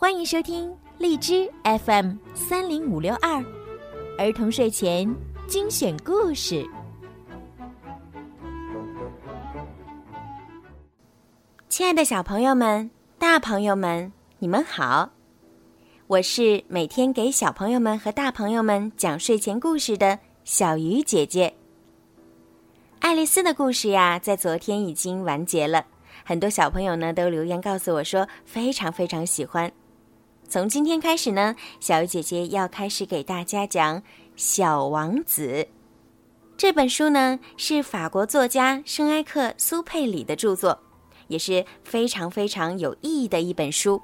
[0.00, 3.44] 欢迎收听荔枝 FM 三零五六二
[4.16, 5.12] 儿童睡前
[5.48, 6.64] 精选故事。
[11.68, 12.88] 亲爱的小朋友们、
[13.18, 15.10] 大朋友们，你们好！
[16.06, 21.52] 我是每天给小朋友们和大朋友们讲睡前故事的小鱼姐姐。
[23.00, 25.84] 爱丽丝的故事呀，在昨天已经完结了，
[26.24, 29.68] 很多小朋友呢都留言告诉我说非常非常喜欢。
[30.48, 34.00] 从今天开始呢，小鱼姐姐要开始给大家讲
[34.34, 35.46] 《小王子》
[36.56, 40.78] 这本书呢，是法国作家圣埃克苏佩里的著作，
[41.26, 44.00] 也是非常非常有意义的一本书。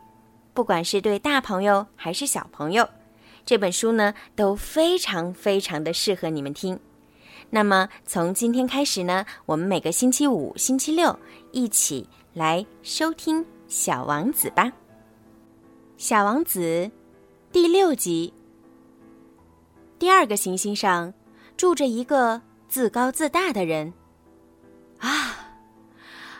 [0.52, 2.86] 不管是对大朋友还是小朋友，
[3.46, 6.78] 这本书呢都非常非常的适合你们听。
[7.48, 11.18] 那么从今天开始呢，我们每个星期五、星期六
[11.52, 14.70] 一起来收听《小王子》吧。
[15.96, 16.90] 小王子，
[17.52, 18.34] 第六集。
[19.96, 21.14] 第二个行星上
[21.56, 23.94] 住着一个自高自大的人。
[24.98, 25.54] 啊，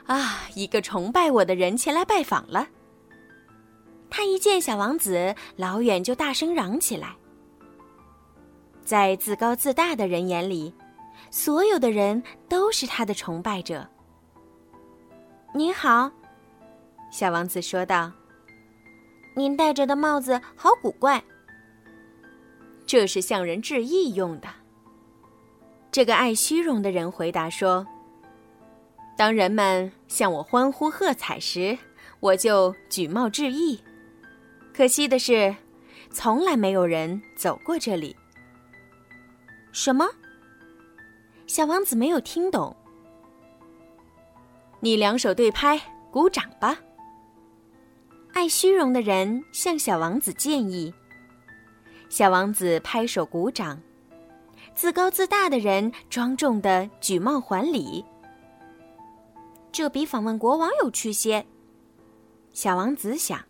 [0.06, 0.40] 啊！
[0.56, 2.66] 一个崇拜我的人前来拜访了。
[4.10, 7.14] 他一见小王子，老远就大声嚷起来。
[8.84, 10.74] 在自高自大的人眼里，
[11.30, 13.88] 所有的人都是他的崇拜者。
[15.54, 16.10] 您好，
[17.12, 18.10] 小王子说道。
[19.34, 21.22] 您戴着的帽子好古怪。
[22.86, 24.48] 这是向人致意用的。
[25.90, 27.86] 这个爱虚荣的人回答说
[29.16, 31.76] ：“当人们向我欢呼喝彩时，
[32.20, 33.80] 我就举帽致意。
[34.72, 35.54] 可惜的是，
[36.10, 38.14] 从来没有人走过这里。”
[39.72, 40.06] 什么？
[41.46, 42.74] 小王子没有听懂。
[44.80, 46.76] 你两手对拍，鼓掌吧。
[48.34, 50.92] 爱虚荣的人向小王子建议。
[52.08, 53.80] 小王子拍手鼓掌，
[54.74, 58.04] 自高自大的人庄重的举帽还礼。
[59.70, 61.46] 这比访问国王有趣些。
[62.52, 63.40] 小王子想。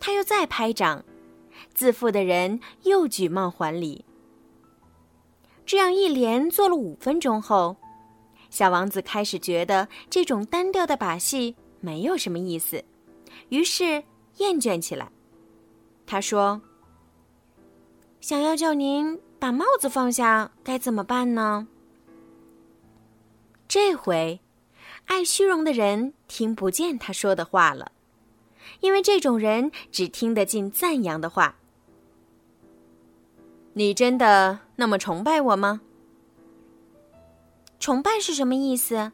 [0.00, 1.04] 他又再拍掌，
[1.74, 4.02] 自负的人又举帽还礼。
[5.66, 7.76] 这样一连做了五分钟后，
[8.48, 12.82] 小王子开始觉得这种单调的把戏没有什么意思。
[13.48, 14.02] 于是
[14.36, 15.10] 厌倦起来，
[16.06, 16.60] 他说
[18.20, 21.68] ：“想要叫您把帽子放下，该怎么办呢？”
[23.66, 24.40] 这回，
[25.06, 27.92] 爱虚荣的人听不见他说的话了，
[28.80, 31.56] 因为这种人只听得进赞扬的话。
[33.74, 35.80] 你真的那么崇拜我吗？
[37.78, 39.12] 崇拜是什么意思？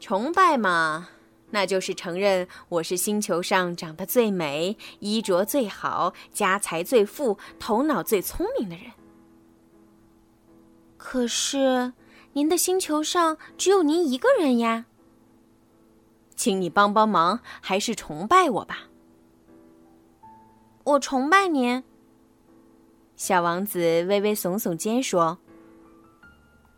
[0.00, 1.08] 崇拜嘛。
[1.50, 8.92] 那就是承认我是星球上长得最美、衣着最好、家财最富、头脑最聪明的人。
[10.96, 11.92] 可是，
[12.34, 14.84] 您的星球上只有您一个人呀。
[16.36, 18.88] 请你帮帮忙，还是崇拜我吧。
[20.84, 21.82] 我崇拜您。
[23.16, 25.38] 小王子微微耸耸肩说：“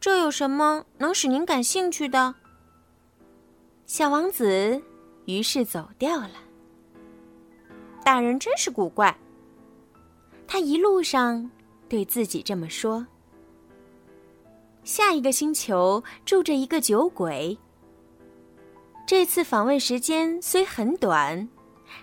[0.01, 2.37] 这有什么能使您感兴趣的？”
[3.93, 4.81] 小王子
[5.25, 6.35] 于是走掉了。
[8.05, 9.13] 大人真是古怪。
[10.47, 11.51] 他一路上
[11.89, 13.05] 对自己这么说。
[14.85, 17.59] 下一个星球住着一个酒鬼。
[19.09, 21.49] 这次访问时间虽很短，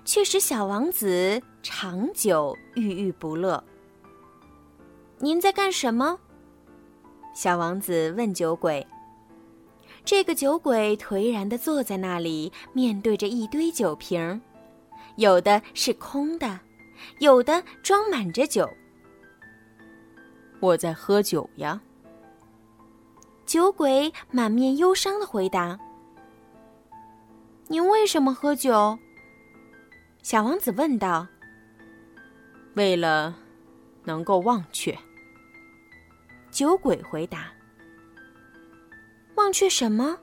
[0.03, 3.63] 却使小王子长久郁郁不乐。
[5.19, 6.19] 您在干什么？
[7.33, 8.85] 小王子问酒鬼。
[10.07, 14.41] 这个酒鬼颓然的坐在那里，面对着一堆酒瓶，
[15.17, 16.57] 有的是空的，
[17.19, 18.69] 有的装满着酒。
[20.61, 21.81] 我在喝酒呀。
[23.45, 25.77] 酒鬼满面忧伤的回答
[27.67, 28.97] ：“您为什么喝酒？”
[30.23, 31.27] 小王子问道。
[32.75, 33.35] “为了
[34.05, 34.97] 能够忘却。”
[36.49, 37.51] 酒鬼回答。
[39.47, 40.17] 忘却什么？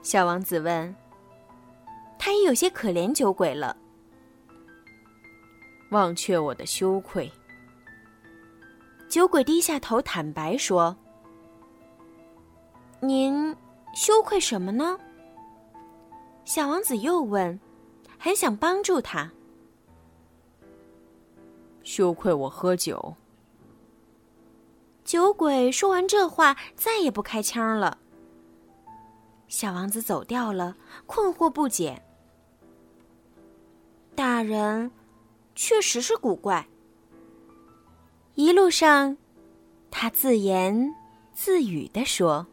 [0.00, 0.96] 小王子问。
[2.18, 3.76] 他也有些可怜酒鬼了。
[5.90, 7.30] 忘却我的羞愧。
[9.10, 10.96] 酒鬼低下头，坦白说
[12.98, 13.54] ：“您
[13.94, 14.98] 羞愧什么呢？”
[16.46, 17.60] 小王子又问，
[18.18, 19.30] 很想帮助他。
[21.82, 23.14] 羞愧我喝酒。
[25.12, 27.98] 酒鬼说完这话，再也不开腔了。
[29.46, 30.74] 小王子走掉了，
[31.04, 32.02] 困惑不解。
[34.14, 34.90] 大人
[35.54, 36.66] 确实是古怪。
[38.36, 39.14] 一路上，
[39.90, 40.94] 他自言
[41.34, 42.46] 自语地说：“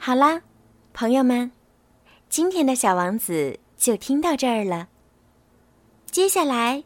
[0.00, 0.40] 好啦，
[0.94, 1.52] 朋友们，
[2.30, 4.88] 今天的小王子就听到这儿了。
[6.06, 6.82] 接下来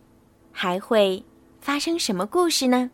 [0.51, 1.25] 还会
[1.61, 2.91] 发生什么故事呢？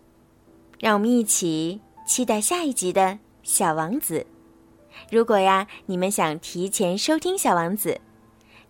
[0.82, 3.02] 让我们一起期待下一集的
[3.44, 4.26] 《小王子》。
[5.12, 8.00] 如果呀，你们想提前收听《小王子》，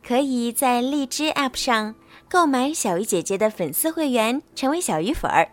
[0.06, 1.94] 可以在荔枝 App 上
[2.28, 5.48] 购买小鱼姐姐的粉丝会员，成为小鱼粉儿。”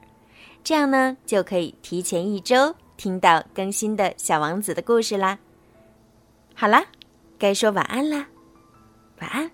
[0.61, 5.39] 这样呢，就可以提前一周听到更新的小王子的故事啦。
[6.53, 6.83] 好啦，
[7.37, 8.27] 该说晚安啦，
[9.21, 9.49] 晚安。